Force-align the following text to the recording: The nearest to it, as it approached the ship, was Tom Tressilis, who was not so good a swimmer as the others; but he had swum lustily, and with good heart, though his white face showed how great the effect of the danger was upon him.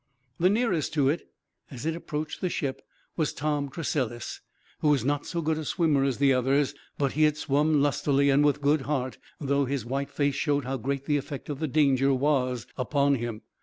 The 0.39 0.49
nearest 0.49 0.93
to 0.95 1.09
it, 1.09 1.29
as 1.69 1.85
it 1.85 1.95
approached 1.95 2.41
the 2.41 2.49
ship, 2.49 2.81
was 3.15 3.33
Tom 3.33 3.69
Tressilis, 3.69 4.41
who 4.79 4.87
was 4.87 5.05
not 5.05 5.27
so 5.27 5.43
good 5.43 5.59
a 5.59 5.63
swimmer 5.63 6.03
as 6.03 6.17
the 6.17 6.33
others; 6.33 6.73
but 6.97 7.11
he 7.11 7.21
had 7.21 7.37
swum 7.37 7.83
lustily, 7.83 8.31
and 8.31 8.43
with 8.43 8.61
good 8.61 8.81
heart, 8.89 9.19
though 9.39 9.65
his 9.65 9.85
white 9.85 10.09
face 10.09 10.33
showed 10.33 10.65
how 10.65 10.77
great 10.77 11.05
the 11.05 11.17
effect 11.17 11.49
of 11.49 11.59
the 11.59 11.67
danger 11.67 12.11
was 12.15 12.65
upon 12.79 13.13
him. 13.17 13.43